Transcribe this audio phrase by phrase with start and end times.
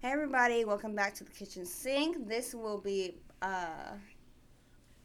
[0.00, 2.28] Hey everybody, welcome back to the kitchen sink.
[2.28, 3.66] This will be uh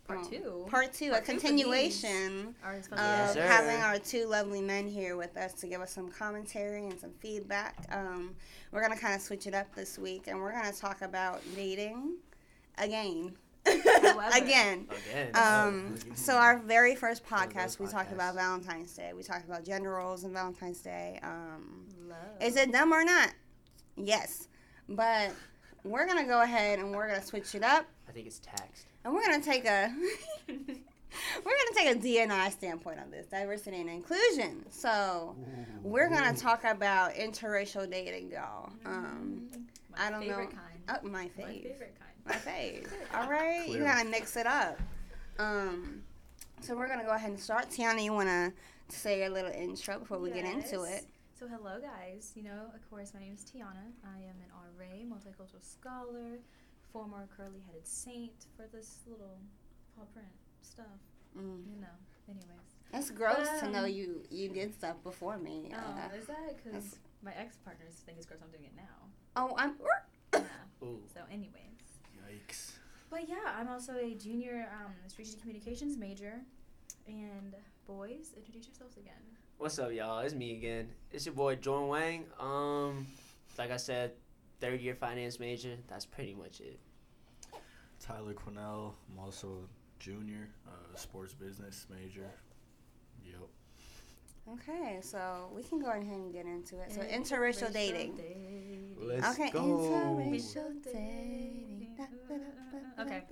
[0.08, 0.66] Part um, two.
[0.70, 5.36] Part two, Part a two continuation of Yes, having our two lovely men here with
[5.36, 7.88] us to give us some commentary and some feedback.
[7.92, 8.36] Um,
[8.72, 12.18] we're gonna kind of switch it up this week, and we're gonna talk about dating
[12.78, 13.34] again.
[13.66, 14.88] Again.
[15.10, 15.32] Again.
[15.34, 19.14] Um, so our very first podcast, we talked about Valentine's Day.
[19.16, 21.18] We talked about gender roles and Valentine's Day.
[21.24, 22.18] Um, Love.
[22.42, 23.32] is it dumb or not?
[23.96, 24.50] Yes,
[24.96, 25.32] but
[25.84, 28.86] we're gonna go ahead and we're gonna switch it up, I think it's taxed.
[29.04, 29.92] and we're gonna take a
[30.48, 30.56] we're
[31.44, 34.66] gonna take a DNI standpoint on this diversity and inclusion.
[34.70, 35.36] So
[35.84, 38.72] we're gonna talk about interracial dating, y'all.
[38.86, 39.48] Um,
[39.98, 40.60] My I don't favorite know.
[40.90, 41.02] kind.
[41.04, 41.64] oh, my My fave.
[41.64, 42.12] favorite kind.
[42.26, 42.88] my fave.
[43.16, 44.80] All right, you gotta mix it up.
[45.40, 46.02] Um,
[46.62, 47.70] so we're gonna go ahead and start.
[47.70, 48.54] Tiana, you wanna
[48.90, 51.04] say a little intro before we get into it?
[51.44, 52.32] So hello guys.
[52.36, 53.92] You know, of course, my name is Tiana.
[54.06, 54.48] I am an
[54.80, 56.40] RA, multicultural scholar,
[56.94, 59.42] former curly-headed saint for this little
[59.94, 60.30] paw print
[60.62, 61.04] stuff.
[61.38, 61.68] Mm.
[61.68, 61.96] You know.
[62.30, 62.70] Anyways.
[62.94, 65.74] It's gross to know Um, you you did stuff before me.
[65.76, 68.98] Uh, Oh, is that because my ex-partners think it's gross I'm doing it now?
[69.36, 69.76] oh, I'm.
[70.34, 70.44] Yeah.
[70.82, 71.04] Ooh.
[71.14, 71.84] So, anyways.
[72.24, 72.72] Yikes.
[73.10, 76.40] But yeah, I'm also a junior um, strategic communications major.
[77.06, 77.54] And
[77.86, 79.43] boys, introduce yourselves again.
[79.58, 80.20] What's up, y'all?
[80.20, 80.90] It's me again.
[81.12, 82.26] It's your boy Jordan Wang.
[82.40, 83.08] Um,
[83.58, 84.12] like I said,
[84.60, 85.78] third year finance major.
[85.88, 86.80] That's pretty much it.
[88.00, 88.92] Tyler Quinnell.
[89.12, 92.30] I'm also a junior, uh, sports business major.
[93.26, 93.48] Yep.
[94.56, 96.92] Okay, so we can go ahead and get into it.
[96.92, 98.20] So interracial dating.
[99.00, 99.62] Let's okay, go.
[99.62, 101.96] interracial dating.
[101.96, 102.44] Da, da, da,
[102.98, 103.24] da, Okay.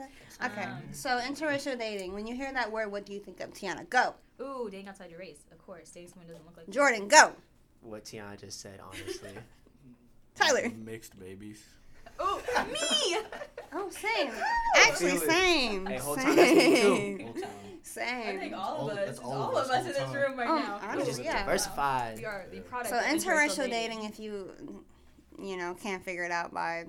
[0.46, 2.14] Okay, Um, so interracial dating.
[2.14, 3.52] When you hear that word, what do you think of?
[3.54, 4.16] Tiana, go.
[4.42, 5.40] Ooh, dating outside your race.
[5.52, 6.74] Of course, dating someone doesn't look like you.
[6.74, 7.34] Jordan, go.
[7.82, 9.30] What Tiana just said, honestly.
[10.36, 10.72] Tyler.
[10.84, 11.64] Mixed babies.
[12.22, 12.38] Ooh,
[12.72, 13.18] me!
[13.74, 14.30] Oh, same.
[14.76, 15.86] Actually, Feel same.
[15.86, 16.84] Hey, whole time that's me too.
[16.84, 17.34] Same.
[17.36, 17.44] Time.
[17.84, 18.36] Same.
[18.38, 19.98] I think all all- of us, that's all, all of of us us in this
[19.98, 20.14] time.
[20.14, 20.80] room right Oh, now.
[20.82, 21.40] I We Oh, just yeah.
[21.46, 22.18] diversified.
[22.18, 24.52] We are the product So of interracial dating, if you,
[25.42, 26.84] you know, can't figure it out by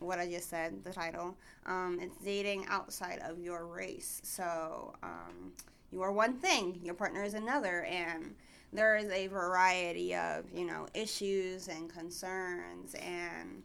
[0.00, 1.36] what I just said, the title,
[1.66, 4.20] um, it's dating outside of your race.
[4.24, 5.52] So um,
[5.90, 8.34] you are one thing, your partner is another, and
[8.72, 13.62] there is a variety of, you know, issues and concerns, and,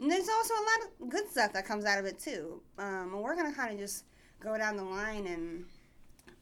[0.00, 2.60] and there's also a lot of good stuff that comes out of it too.
[2.78, 4.04] Um, and we're gonna kind of just
[4.40, 5.64] go down the line and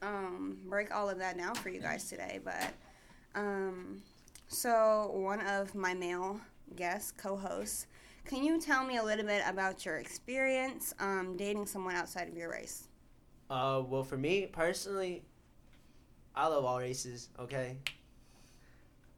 [0.02, 2.72] um, break all of that down for you guys today, but.
[3.34, 4.02] Um,
[4.48, 6.40] so, one of my male
[6.76, 7.86] guests, co hosts,
[8.24, 12.36] can you tell me a little bit about your experience um, dating someone outside of
[12.36, 12.88] your race?
[13.50, 15.22] Uh, well, for me personally,
[16.34, 17.28] I love all races.
[17.38, 17.78] Okay.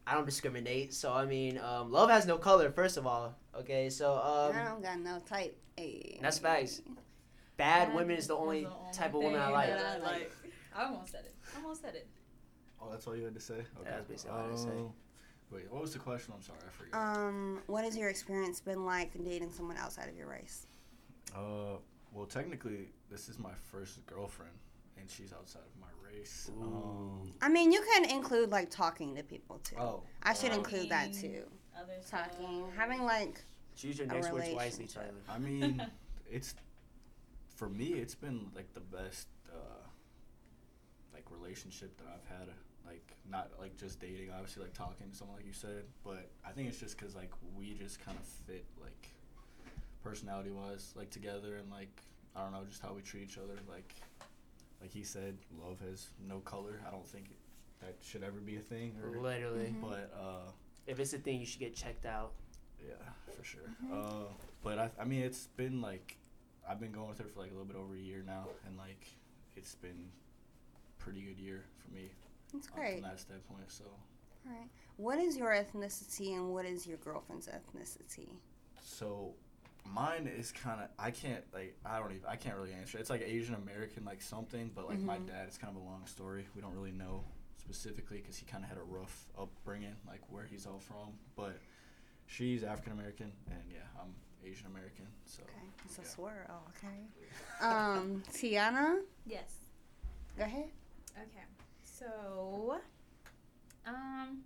[0.06, 2.70] I don't discriminate, so I mean, um, love has no color.
[2.70, 3.90] First of all, okay.
[3.90, 5.58] So um, I don't got no type.
[5.78, 6.18] Ay.
[6.22, 6.80] That's facts.
[7.56, 9.70] bad women is the only type of woman I like.
[9.70, 10.32] I like.
[10.76, 11.34] I almost said it.
[11.54, 12.06] I almost said it.
[12.80, 13.54] Oh, that's all you had to say?
[13.54, 13.64] Okay.
[13.84, 14.68] that's basically all I had to say.
[14.72, 14.92] Oh,
[15.50, 16.34] Wait, what was the question?
[16.36, 17.16] I'm sorry, I forgot.
[17.16, 20.66] Um, what has your experience been like dating someone outside of your race?
[21.34, 21.78] Uh,
[22.16, 24.54] well, technically, this is my first girlfriend,
[24.98, 26.50] and she's outside of my race.
[26.62, 29.76] Um, I mean, you can include like talking to people too.
[29.78, 31.42] oh, I should uh, include that too.
[31.78, 32.74] Other Talking, stuff.
[32.74, 33.44] having like,
[33.76, 34.86] Choose your next words wisely.
[34.86, 35.10] Tyler.
[35.28, 35.84] I mean,
[36.30, 36.54] it's
[37.54, 37.88] for me.
[37.88, 39.84] It's been like the best, uh,
[41.12, 42.48] like relationship that I've had.
[42.86, 45.84] Like not like just dating, obviously, like talking to someone, like you said.
[46.02, 49.10] But I think it's just because like we just kind of fit, like
[50.16, 52.00] personality wise, like together, and like
[52.34, 53.54] I don't know, just how we treat each other.
[53.68, 53.94] Like,
[54.80, 56.80] like he said, love has no color.
[56.86, 57.26] I don't think
[57.80, 58.94] that should ever be a thing.
[59.02, 59.74] Or, Literally.
[59.76, 59.80] Mhm.
[59.82, 60.50] but uh,
[60.86, 62.32] If it's a thing, you should get checked out.
[62.80, 62.94] yeah,
[63.36, 63.68] for sure.
[63.92, 64.32] Uh,
[64.62, 66.16] but I, I mean, it's been like
[66.68, 68.76] I've been going with her for like a little bit over a year now, and
[68.78, 69.06] like
[69.54, 70.08] it's been
[70.98, 72.10] pretty good year for me
[72.52, 72.94] that's great.
[72.94, 73.70] from that standpoint.
[73.70, 73.84] So,
[74.46, 74.68] All right.
[74.96, 78.28] What is your ethnicity and what is your girlfriend's ethnicity?
[78.82, 79.34] so
[79.92, 82.98] mine is kind of I can't like I don't even I can't really answer.
[82.98, 85.26] It's like Asian American like something, but like my Mhm.
[85.28, 86.46] dad, it's kind of a long story.
[86.54, 87.24] We don't really know
[87.58, 91.18] specifically because he kind of had a rough upbringing, like where he's all from.
[91.34, 91.58] But
[92.26, 95.06] she's African American, and yeah, I'm Asian American.
[95.24, 95.42] So.
[95.42, 96.62] Okay, it's a swirl.
[96.78, 97.06] Okay.
[97.60, 99.54] Um, Tiana, Yes.
[100.36, 100.70] go ahead.
[101.16, 101.44] Okay.
[101.82, 102.78] So,
[103.86, 104.42] um,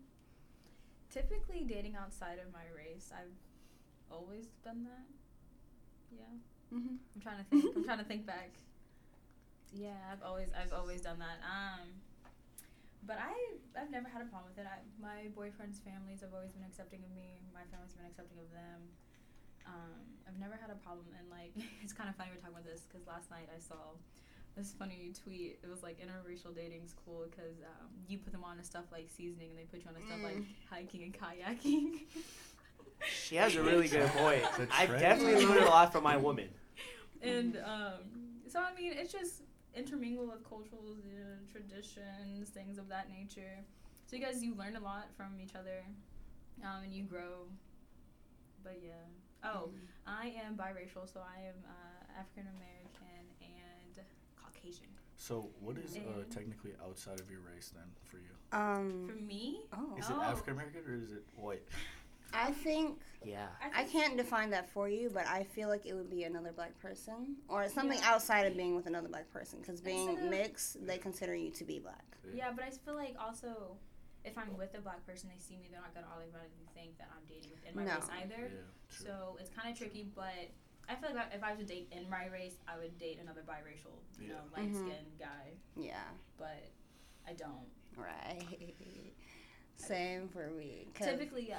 [1.11, 3.35] typically dating outside of my race, I've
[4.17, 5.07] always done that.
[6.11, 6.35] Yeah.
[6.75, 6.97] Mm-hmm.
[7.15, 7.77] I'm trying to think.
[7.77, 8.51] I'm trying to think back.
[9.73, 11.39] Yeah, I've always I've always done that.
[11.47, 11.87] Um,
[13.07, 13.33] but I
[13.79, 14.69] I've never had a problem with it.
[14.69, 17.39] I, my boyfriend's families have always been accepting of me.
[17.55, 18.81] My family's been accepting of them.
[19.67, 22.67] um, I've never had a problem, and like it's kind of funny we're talking about
[22.67, 23.95] this because last night I saw
[24.59, 25.59] this funny tweet.
[25.63, 29.07] It was like interracial dating's cool because um, you put them on to stuff like
[29.07, 30.47] seasoning, and they put you on to stuff like Mm.
[30.69, 32.03] hiking and kayaking.
[33.09, 34.45] She has a really good voice.
[34.59, 36.49] It's a I've definitely learned a lot from my woman.
[37.23, 38.01] and um,
[38.49, 39.43] so I mean, it's just
[39.75, 40.73] intermingle with cultures,
[41.07, 43.59] uh, traditions, things of that nature.
[44.07, 45.83] So you guys, you learn a lot from each other,
[46.65, 47.47] um, and you grow.
[48.63, 48.93] But yeah.
[49.43, 49.71] Oh,
[50.07, 54.05] I am biracial, so I am uh, African American and
[54.37, 54.89] Caucasian.
[55.17, 58.33] So, what is uh, technically outside of your race then for you?
[58.53, 59.07] Um.
[59.09, 59.97] For me, Oh.
[59.99, 60.21] Is Oh.
[60.21, 61.63] it African American or is it white?
[62.33, 63.49] I think Yeah.
[63.75, 66.79] I can't define that for you, but I feel like it would be another black
[66.81, 68.11] person or something Yeah.
[68.13, 69.61] outside of being with another black person.
[69.61, 72.05] Because being Instead of- mixed, they consider you to be black.
[72.33, 73.77] yeah, but I feel like also.
[74.23, 77.09] If I'm with a black person, they see me, they're not gonna automatically think that
[77.11, 77.95] I'm dating within my No.
[77.95, 78.51] race either.
[78.53, 78.61] Yeah.
[78.91, 80.51] So it's kind of tricky, but
[80.91, 83.43] I feel like if I was to date in my race, I would date another
[83.43, 84.57] biracial, you know, Yeah.
[84.59, 84.87] light Mhm.
[84.93, 85.53] skinned guy.
[85.75, 86.05] Yeah.
[86.37, 86.69] But
[87.27, 87.67] I don't.
[87.97, 88.75] Right.
[89.77, 90.89] Same for me.
[90.95, 91.59] Typically, uh,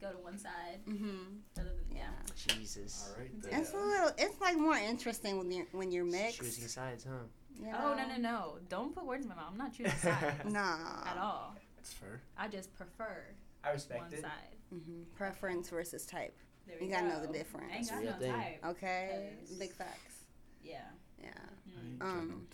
[0.00, 0.80] go to one side.
[0.88, 1.60] Mm-hmm.
[1.60, 2.08] Other than Yeah.
[2.36, 3.10] Jesus.
[3.12, 3.30] All right.
[3.36, 3.60] It's then.
[3.60, 4.10] It's a little.
[4.18, 6.38] It's like more interesting when you're when you're mixed.
[6.38, 7.14] Choosing sides, huh?
[7.60, 8.58] you Oh no no no!
[8.68, 9.50] Don't put words in my mouth.
[9.52, 11.04] I'm not choosing sides Nah.
[11.06, 11.54] at all.
[11.78, 12.20] It's fair.
[12.36, 13.24] I just prefer
[13.62, 14.20] I respect one it.
[14.22, 14.56] side.
[14.70, 16.36] hmm Preference versus type.
[16.66, 17.90] There You we gotta know the I ain't difference.
[17.90, 18.64] got no type.
[18.66, 19.28] Okay.
[19.58, 20.14] Big facts.
[20.62, 20.78] Yeah.
[21.22, 21.28] Yeah.
[21.36, 21.74] I Mm.
[21.76, 22.46] ain't got Um.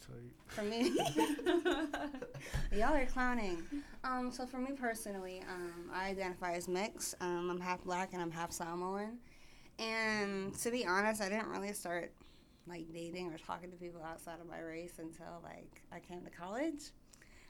[0.48, 0.96] For me.
[2.72, 3.62] Y'all are clowning.
[4.02, 7.14] Um, so for me personally, um, I identify as mixed.
[7.20, 9.18] Um, I'm half black and I'm half Samoan.
[9.78, 12.12] And to be honest, I didn't really start
[12.66, 16.30] like dating or talking to people outside of my race until like I came to
[16.30, 16.90] college.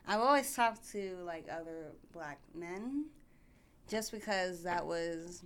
[0.06, 3.06] I've always talked to like other black men
[3.88, 5.42] just because that was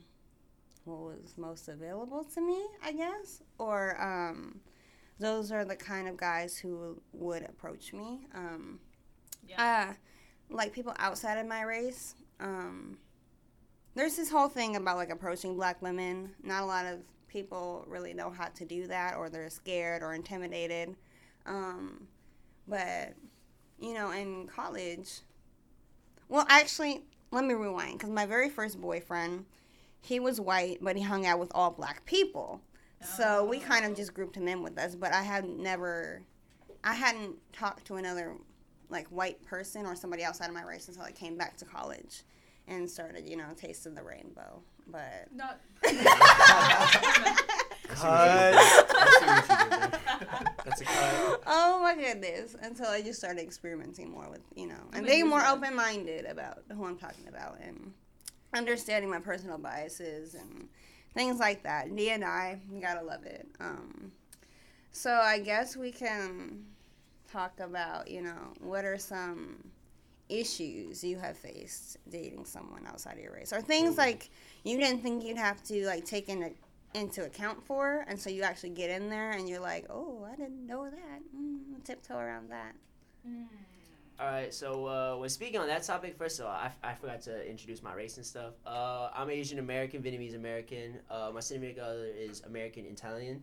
[0.85, 3.43] what was most available to me, I guess.
[3.59, 4.61] Or um,
[5.19, 8.27] those are the kind of guys who would approach me.
[8.35, 8.81] Um,
[9.49, 9.91] yeah.
[9.91, 9.95] uh,
[10.51, 12.15] like people outside of my race.
[12.41, 12.99] Um,
[13.95, 16.31] there's this whole thing about like approaching black women.
[16.43, 20.15] Not a lot of people really know how to do that, or they're scared or
[20.15, 20.95] intimidated.
[21.47, 22.07] Um,
[22.67, 23.15] but
[23.79, 25.21] you know, in college,
[26.29, 29.45] well, actually, let me rewind because my very first boyfriend,
[30.01, 32.61] he was white, but he hung out with all black people.
[33.05, 36.23] So we kind of just grouped him in with us, but I had never,
[36.83, 38.35] I hadn't talked to another
[38.89, 42.23] like white person or somebody outside of my race until I came back to college
[42.67, 44.63] and started, you know, tasting the rainbow.
[44.87, 45.61] But Not.
[47.89, 48.55] Cut.
[48.55, 48.63] I
[49.19, 50.55] see what you did there.
[50.65, 51.43] That's a cut.
[51.47, 55.45] oh my goodness, until I just started experimenting more with, you know, and being more
[55.45, 57.93] open minded about who I'm talking about and
[58.55, 60.69] understanding my personal biases and
[61.15, 61.95] things like that.
[61.95, 63.49] D and I, you gotta love it.
[63.61, 64.13] Um,
[64.91, 66.65] so I guess we can
[67.31, 69.57] talk about, you know, what are some
[70.29, 74.31] issues you have faced dating someone outside of your race, or things like
[74.65, 76.51] you didn't think you'd have to like take into
[76.95, 80.37] into account for, and so you actually get in there and you're like, oh, I
[80.37, 81.21] didn't know that.
[81.37, 82.73] Mm, tiptoe around that.
[83.29, 83.47] Mm.
[84.21, 87.21] All right, so uh, when speaking on that topic, first of all, I, I forgot
[87.23, 88.55] to introduce my race and stuff.
[88.65, 91.01] Uh, I'm Asian American, Vietnamese American.
[91.11, 93.43] Uh, my significant other is American Italian.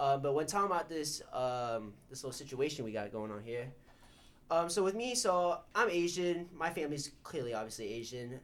[0.00, 3.72] Uh, but when talking about this um, this little situation we got going on here,
[4.50, 6.48] um, so with me, so I'm Asian.
[6.52, 8.40] My family's clearly, obviously Asian.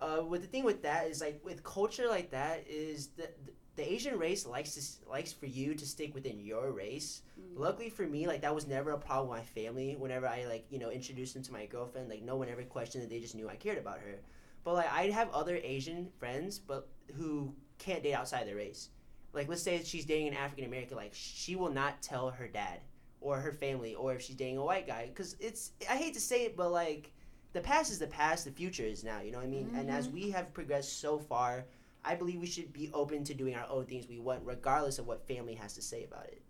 [0.00, 3.28] Uh, with the thing with that is like with culture like that is the
[3.76, 7.22] the Asian race likes to likes for you to stick within your race.
[7.40, 7.58] Mm.
[7.58, 9.96] Luckily for me, like that was never a problem with my family.
[9.98, 13.04] Whenever I like you know introduced them to my girlfriend, like no one ever questioned
[13.04, 13.10] it.
[13.10, 14.20] They just knew I cared about her.
[14.64, 18.90] But like I'd have other Asian friends, but who can't date outside their race.
[19.32, 22.80] Like let's say she's dating an African American, like she will not tell her dad
[23.20, 26.20] or her family, or if she's dating a white guy, because it's I hate to
[26.20, 27.12] say it, but like
[27.54, 29.20] the past is the past, the future is now.
[29.20, 29.70] You know what I mean?
[29.76, 30.16] And as mm-hmm.
[30.16, 31.64] we have progressed so far,
[32.04, 35.06] I believe we should be open to doing our own things we want, regardless of
[35.06, 36.42] what family has to say about it.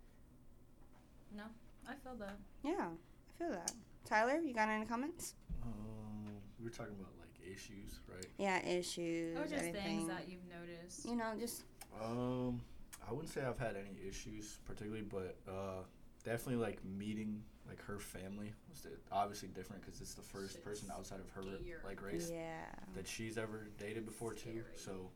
[1.35, 1.43] No,
[1.87, 2.37] I feel that.
[2.63, 3.71] Yeah, I feel that.
[4.05, 5.35] Tyler, you got any comments?
[5.63, 6.25] Um,
[6.59, 8.25] we were talking about like issues, right?
[8.37, 9.83] Yeah, issues, Or just anything.
[9.83, 11.05] things that you've noticed.
[11.05, 11.63] you know, just
[12.03, 12.61] Um,
[13.07, 15.83] I wouldn't say I've had any issues particularly, but uh,
[16.23, 20.91] definitely like meeting like her family was obviously different because it's the first Shit's person
[20.93, 21.79] outside of her scary.
[21.85, 22.65] like race yeah.
[22.95, 24.63] that she's ever dated before too.
[24.75, 25.09] So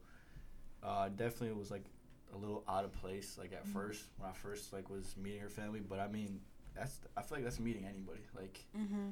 [0.84, 1.86] uh, definitely was like
[2.34, 3.74] a little out of place like at Mhm.
[3.74, 5.80] first when I first like was meeting her family.
[5.80, 6.42] But I mean
[6.76, 8.22] that's I feel like that's meeting anybody.
[8.36, 9.10] Like Mm-hmm.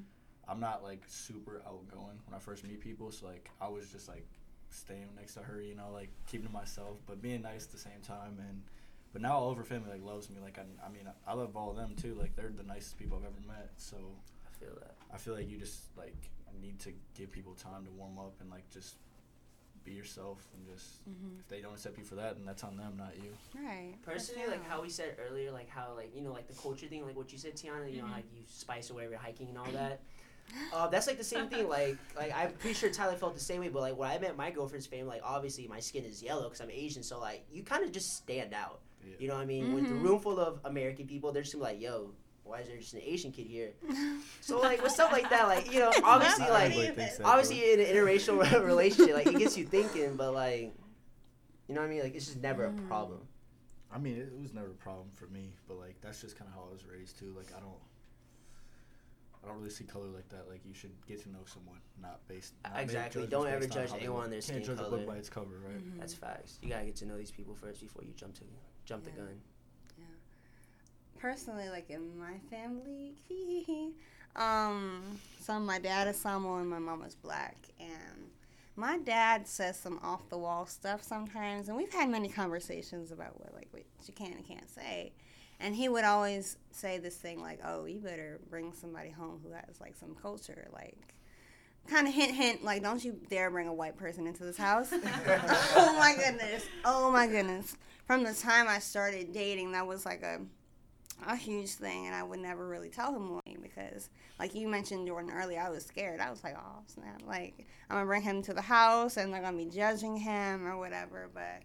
[0.48, 4.08] I'm not like super outgoing when I first meet people, so like I was just
[4.08, 4.28] like
[4.70, 7.78] staying next to her, you know, like keeping to myself, but being nice at the
[7.80, 8.38] same time.
[8.40, 8.62] And
[9.14, 10.40] but now all of her family like loves me.
[10.42, 12.14] Like I, I mean, I love all of them too.
[12.16, 13.72] Like they're the nicest people I've ever met.
[13.78, 13.98] So
[14.46, 14.96] I feel that.
[15.12, 16.30] I feel like you just like
[16.62, 18.98] need to give people time to warm up and like just
[19.86, 21.40] be yourself and just Mhm.
[21.40, 23.32] if they don't accept you for that, then that's on them, not you.
[23.54, 23.94] Right.
[24.02, 27.06] Personally, like how we said earlier, like how like you know like the culture thing,
[27.06, 28.12] like what you said, Tiana, you know Mhm.
[28.12, 30.02] how you spice or whatever hiking and all that.
[30.74, 31.68] Uh, that's like the same thing.
[31.70, 33.70] Like like I'm pretty sure Tyler felt the same way.
[33.70, 36.62] But like when I met my girlfriend's family, like obviously my skin is yellow because
[36.62, 38.82] I'm Asian, so like you kind of just stand out.
[39.04, 39.16] Yeah.
[39.20, 39.74] You know what I mean?
[39.74, 40.02] With the Mhm.
[40.04, 42.12] room full of American people, they're just gonna be like, yo.
[42.46, 43.72] Why is there just an Asian kid here?
[44.42, 47.26] So like with stuff like that, like you know, obviously Not like everybody thinks that,
[47.26, 50.72] obviously in an interracial relationship, like it gets you thinking, but like,
[51.68, 52.04] you know what I mean?
[52.04, 52.88] Like it's just never a Mm.
[52.88, 53.20] problem.
[53.92, 56.48] I mean, it, it was never a problem for me, but like that's just kind
[56.48, 57.34] of how I was raised too.
[57.36, 57.80] Like I don't,
[59.44, 60.48] I don't really see color like that.
[60.48, 62.54] Like you should get to know someone, not based.
[62.64, 63.26] Not make Exactly.
[63.26, 64.24] Don't ever based on judge anyone look.
[64.26, 64.98] on their Can't skin judge a color.
[64.98, 65.78] book by its cover, right?
[65.84, 66.00] Mhm.
[66.00, 66.60] That's facts.
[66.62, 68.42] You gotta get to know these people first before you jump to
[68.86, 69.40] jump the gun.
[71.20, 73.14] Personally, like in my family,
[74.36, 78.30] um, so my dad is Samoan my mom is black, and
[78.76, 83.40] my dad says some off the wall stuff sometimes, and we've had many conversations about
[83.40, 85.14] what like what you can and can't say.
[85.60, 89.52] And he would always say this thing like, "Oh, you better bring somebody home who
[89.54, 91.16] has like some culture, like
[91.88, 94.92] kind of hint, hint, like don't you dare bring a white person into this house."
[94.94, 96.66] oh my goodness!
[96.84, 97.78] Oh my goodness!
[98.06, 100.42] From the time I started dating, that was like a
[101.26, 105.08] a huge thing, and I would never really tell him why because, like you mentioned
[105.08, 106.20] Jordan earlier, I was scared.
[106.20, 109.42] I was like, "Oh snap!" Like I'm gonna bring him to the house, and they're
[109.42, 111.30] gonna be judging him or whatever.
[111.34, 111.64] But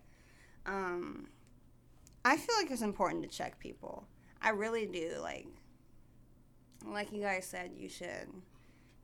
[0.67, 1.29] um,
[2.25, 4.07] I feel like it's important to check people.
[4.43, 5.15] I really do.
[5.21, 5.47] Like,
[6.87, 8.29] like you guys said, you should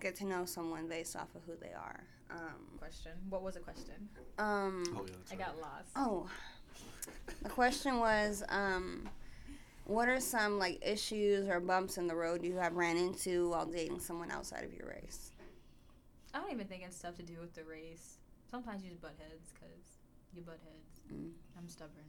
[0.01, 2.05] get to know someone based off of who they are.
[2.31, 3.13] Um, Question.
[3.31, 4.09] What was the question?
[4.39, 5.15] um, Oh yeah.
[5.33, 5.39] I right.
[5.39, 5.91] got lost.
[5.97, 6.29] Oh,
[7.43, 9.09] the question was, um,
[9.87, 13.67] what are some like issues or bumps in the road you have ran into while
[13.67, 15.33] dating someone outside of your race?
[16.35, 18.19] I don't even think it's stuff to do with the race.
[18.51, 19.99] Sometimes you just butt heads because
[20.35, 21.01] you butt heads.
[21.13, 21.31] Mm.
[21.59, 22.05] I'm stubborn.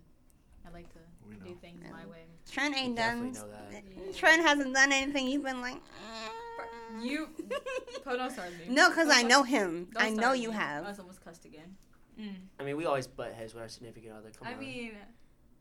[0.67, 1.55] I like to We do know.
[1.61, 1.91] things Yeah.
[1.91, 2.25] my way.
[2.51, 3.47] Trent ain't definitely done.
[3.49, 3.83] know that.
[4.05, 4.11] Yeah.
[4.11, 5.27] Trent hasn't done anything.
[5.29, 7.29] You've been like, "Mm." You-
[8.05, 8.73] Oh, don't start me.
[8.73, 9.87] no, because I know him.
[9.93, 10.55] don't I know you me.
[10.55, 10.85] I have.
[10.85, 11.75] was almost cussed again.
[12.19, 12.35] Mm.
[12.59, 14.29] I mean, we always butt heads with our significant other.
[14.31, 14.59] Come I on.
[14.59, 14.91] mean,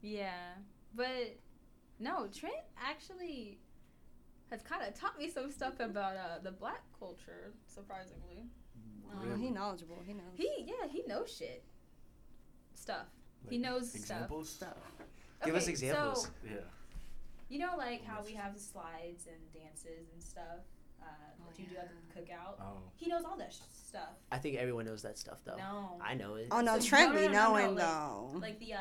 [0.01, 0.55] yeah,
[0.95, 1.37] but
[1.99, 3.59] no, Trent actually
[4.51, 7.53] has kind of taught me some stuff about uh, the black culture.
[7.67, 8.45] Surprisingly,
[9.23, 9.41] Really?
[9.41, 9.99] he knowledgeable.
[10.07, 10.25] He knows.
[10.35, 11.65] he yeah he knows shit
[12.75, 13.07] stuff.
[13.49, 14.01] he Like, knows stuff.
[14.01, 14.49] examples.
[14.51, 14.77] stuff.
[15.45, 16.25] Give us examples.
[16.25, 16.57] So, Yeah.
[17.49, 20.61] you know, like how we have the slides and dances and stuff.
[21.01, 21.07] Uh,
[21.41, 22.61] Oh, that you do at the cookout.
[22.61, 22.79] Oh.
[22.97, 24.09] He knows all that sh- stuff.
[24.33, 25.57] I think everyone knows that stuff though.
[25.57, 26.49] No, I know it.
[26.51, 28.31] Oh no, So- Trent no, be no, no, no, knowing like- though.
[28.41, 28.79] like the uh,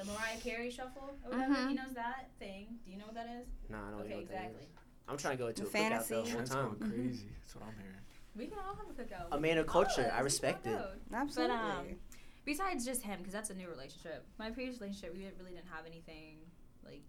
[0.00, 1.54] the Mariah Carey shuffle or whatever.
[1.54, 1.68] Mhm.
[1.68, 2.78] He knows that thing.
[2.84, 3.46] Do you know what that is?
[3.68, 4.52] No, I don't okay, know what exactly.
[4.54, 4.68] that is.
[5.08, 6.14] I'm trying to go to The a cookout fantasy.
[6.14, 6.78] the whole Trent's time.
[6.78, 7.28] going crazy.
[7.40, 7.96] That's what I'm hearing.
[8.36, 9.26] We can all have a cookout.
[9.36, 10.02] A man of culture.
[10.06, 10.72] of I respect it.
[10.72, 10.90] all go.
[11.16, 11.56] Absolutely.
[11.56, 11.86] um,
[12.44, 14.24] Besides just him, because that's a new relationship.
[14.38, 16.38] My previous relationship, we really didn't have anything
[16.84, 17.02] like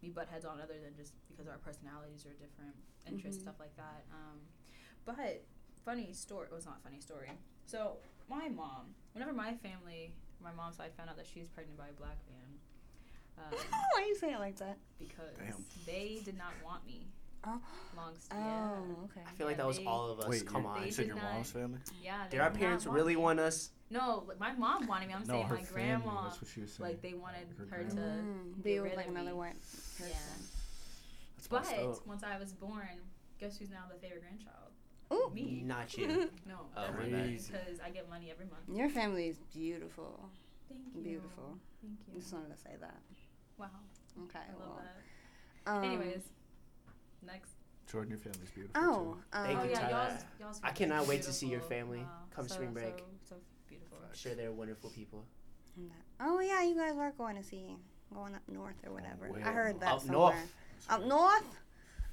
[0.00, 2.76] we butt heads on other than just because our personalities are different,
[3.06, 3.42] interests, Mhm.
[3.46, 4.04] stuff like that.
[4.12, 4.40] Um,
[5.04, 5.42] but
[5.84, 6.46] funny story.
[6.46, 7.30] It was not funny story.
[7.66, 11.76] So my mom, whenever my family, my mom's side found out that she was pregnant
[11.78, 12.48] by a black man,
[13.38, 13.58] um,
[13.94, 14.78] Why you say it like that?
[14.98, 15.64] because Damn.
[15.86, 17.06] they did not want me.
[17.44, 17.60] Oh.
[17.96, 19.04] Long s- Oh, yeah.
[19.04, 19.20] okay.
[19.26, 20.28] I feel like Yeah, that was they- all of us.
[20.28, 20.80] Wait, Come on.
[20.80, 21.78] They You said did your not- mom's family?
[22.02, 22.24] Yeah.
[22.24, 23.22] they Did our did not parents want really me.
[23.22, 23.70] want us?
[23.90, 25.14] No, like, my mom wanted me.
[25.14, 25.82] I'm no, saying her my family.
[26.04, 26.24] grandma.
[26.28, 26.90] That's what she was saying.
[26.90, 27.94] Like they wanted Her her to.
[27.94, 28.22] grandma.
[28.22, 29.36] Mm, be with like of another me.
[29.36, 29.60] white
[29.96, 30.42] person.
[31.36, 32.06] That's But up.
[32.06, 32.88] once I was born,
[33.38, 34.67] guess who's now the favorite grandchild?
[35.12, 35.30] Ooh.
[35.34, 35.62] Me.
[35.64, 36.06] Not you.
[36.46, 37.30] No, Oh, that's my bad.
[37.30, 38.62] because I get money every month.
[38.72, 40.28] Your family is beautiful.
[40.68, 41.02] Thank you.
[41.02, 41.58] Beautiful.
[41.82, 42.20] Thank you.
[42.20, 43.00] Just wanted to say that.
[43.58, 43.66] Wow,
[44.24, 44.38] Okay.
[44.38, 44.80] I love well,
[45.64, 45.70] that.
[45.72, 46.22] um, Anyways,
[47.26, 47.50] next.
[47.90, 48.80] Jordan, your family's beautiful.
[48.82, 48.94] Oh,
[49.32, 49.38] too.
[49.38, 49.90] um, Thank oh you, yeah, Tyler.
[50.10, 52.98] y'all's, y'all's I cannot wait to see your family Wow, come so, spring break.
[52.98, 53.36] So, so
[53.68, 53.96] beautiful.
[54.06, 55.24] I'm sure they're wonderful people.
[56.20, 57.76] Oh yeah, you guys are going to see
[58.12, 59.30] going up north or whatever.
[59.32, 60.18] Way I heard up that Up somewhere.
[60.18, 60.52] north.
[60.90, 61.44] Up north.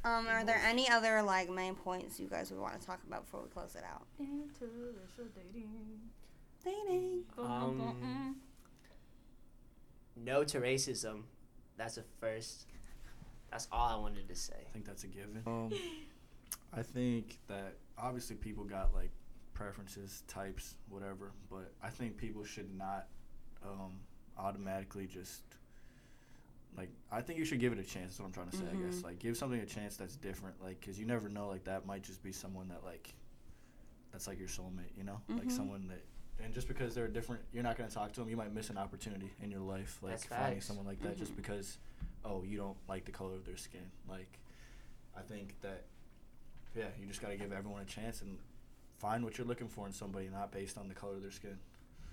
[0.06, 3.26] Um, are there any other like main points you guys would want to talk about
[3.26, 4.04] before we close it out?
[4.22, 6.00] Interracial dating.
[6.64, 7.24] Dating.
[7.40, 8.36] Um,
[10.16, 11.24] No to racism.
[11.76, 12.68] That's a first.
[13.50, 14.54] That's all I wanted to say.
[14.70, 15.42] I think that's a given.
[15.48, 15.72] Um,
[16.74, 19.12] I think that obviously people got like
[19.54, 23.08] preferences, types, whatever, but I think people should not
[23.64, 23.94] um,
[24.38, 25.42] automatically just
[26.77, 26.89] like.
[27.12, 28.12] I think you should give it a chance.
[28.12, 28.63] That's what I'm trying to say.
[28.72, 29.03] I guess Mhm.
[29.03, 31.48] like give something a chance that's different, like because you never know.
[31.48, 33.13] Like that might just be someone that like
[34.12, 34.96] that's like your soulmate.
[34.98, 35.51] You know, like Mhm.
[35.51, 36.01] someone that
[36.44, 38.29] and just because they're different, you're not gonna talk to them.
[38.29, 40.65] You might miss an opportunity in your life, like That's finding facts.
[40.65, 41.38] someone like that, just Mhm.
[41.38, 41.77] because,
[42.25, 43.89] oh, you don't like the color of their skin.
[44.10, 44.38] Like,
[45.15, 45.86] I think that,
[46.75, 48.38] yeah, you just gotta give everyone a chance and
[48.98, 51.58] find what you're looking for in somebody, not based on the color of their skin.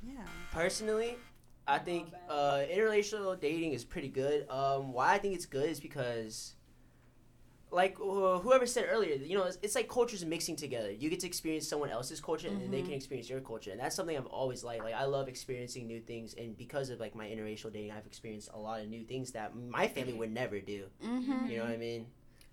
[0.04, 0.24] Yeah.
[0.52, 1.16] Personally,
[1.66, 2.20] I think bad.
[2.28, 4.48] uh, interrelational dating is pretty good.
[4.50, 6.54] Um, why I think it's good is because,
[7.70, 10.90] like uh, whoever said earlier, you know, it's, it's like cultures mixing together.
[10.90, 13.94] You get to experience someone else's culture, and they can experience your culture, and that's
[13.94, 14.82] something I've always liked.
[14.84, 18.50] Like I love experiencing new things, and because of like my interracial dating, I've experienced
[18.52, 20.86] a lot of new things that my family would never do.
[21.04, 21.46] Mm-hmm.
[21.46, 22.06] You know what I mean?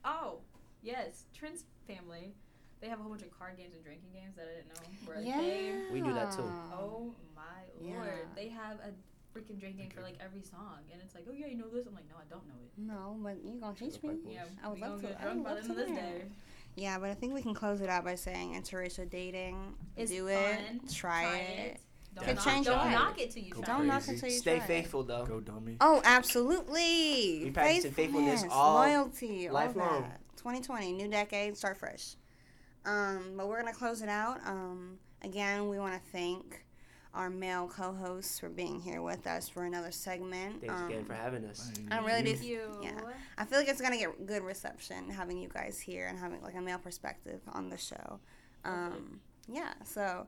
[0.06, 0.40] Oh,
[0.84, 2.36] yes, Trent's family.
[2.82, 4.82] They have a whole bunch of card games and drinking games that I didn't know.
[5.06, 5.38] Where Yeah.
[5.42, 6.44] they, We do that too.
[6.74, 7.42] oh my
[7.82, 7.96] Yeah.
[7.96, 8.92] lord, they have a
[9.38, 11.86] freaking drinking game for like every song, and it's like, oh yeah, you know this.
[11.88, 12.72] I'm like, no, I don't know it.
[12.78, 14.10] No, but you're gonna teach me?
[14.10, 14.34] like boys.
[14.34, 15.72] Yeah, I would we love gonna to- get I drunk would by the love end
[15.72, 16.20] of to this learn.
[16.20, 16.26] day.
[16.76, 19.76] Yeah, but I think we can close it out by saying interracial dating.
[19.98, 20.34] It's do fun.
[20.36, 20.90] it.
[20.94, 21.80] Try, it.
[22.16, 22.94] Don't Could knock, change your don't life.
[22.94, 24.68] knock it till you Go try Don't knock it until you Stay try it.
[24.68, 25.26] faithful though.
[25.26, 25.78] Go dummy.
[25.82, 27.42] Oh, absolutely.
[27.46, 30.02] We practicing faithfulness all- loyalty, all lifelong.
[30.04, 30.22] that.
[30.38, 32.16] 2020, new decade, start fresh.
[32.86, 34.40] Um, but we're gonna close it out.
[34.46, 36.64] Um, again, we want to thank
[37.14, 40.62] our male co-hosts for being here with us for another segment.
[40.62, 41.72] Thanks again Um, for having us.
[41.90, 42.62] I really do Thank you.
[42.84, 43.02] yeah.
[43.38, 46.56] I feel like it's gonna get good reception having you guys here and having like
[46.56, 48.20] a male perspective on the show.
[48.64, 50.28] Um, yeah, so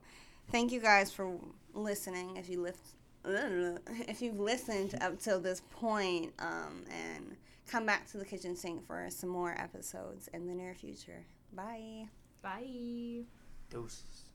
[0.50, 1.38] thank you guys for
[1.72, 2.36] listening.
[2.36, 2.80] If you lift,
[3.24, 7.36] if you've listened up till this point, um, and
[7.68, 11.24] come back to the kitchen sink for some more episodes in the near future.
[11.52, 12.08] Bye.
[12.42, 13.24] Bye.
[13.70, 14.31] Deuces.